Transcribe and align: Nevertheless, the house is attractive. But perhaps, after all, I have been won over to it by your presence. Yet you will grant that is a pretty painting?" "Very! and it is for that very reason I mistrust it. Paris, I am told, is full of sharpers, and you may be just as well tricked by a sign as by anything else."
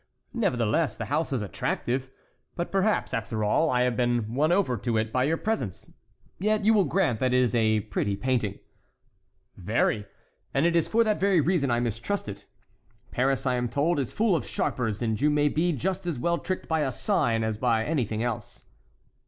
Nevertheless, 0.33 0.97
the 0.97 1.05
house 1.13 1.31
is 1.31 1.43
attractive. 1.43 2.09
But 2.55 2.71
perhaps, 2.71 3.13
after 3.13 3.43
all, 3.43 3.69
I 3.69 3.81
have 3.83 3.95
been 3.95 4.33
won 4.33 4.51
over 4.51 4.75
to 4.75 4.97
it 4.97 5.11
by 5.13 5.25
your 5.25 5.37
presence. 5.37 5.91
Yet 6.39 6.65
you 6.65 6.73
will 6.73 6.85
grant 6.85 7.19
that 7.19 7.35
is 7.35 7.53
a 7.53 7.81
pretty 7.81 8.15
painting?" 8.15 8.57
"Very! 9.57 10.07
and 10.55 10.65
it 10.65 10.75
is 10.75 10.87
for 10.87 11.03
that 11.03 11.19
very 11.19 11.39
reason 11.39 11.69
I 11.69 11.79
mistrust 11.81 12.27
it. 12.27 12.45
Paris, 13.11 13.45
I 13.45 13.53
am 13.57 13.69
told, 13.69 13.99
is 13.99 14.11
full 14.11 14.35
of 14.35 14.47
sharpers, 14.47 15.03
and 15.03 15.21
you 15.21 15.29
may 15.29 15.49
be 15.49 15.71
just 15.71 16.07
as 16.07 16.17
well 16.17 16.39
tricked 16.39 16.67
by 16.67 16.79
a 16.79 16.91
sign 16.91 17.43
as 17.43 17.57
by 17.57 17.85
anything 17.85 18.23
else." 18.23 18.65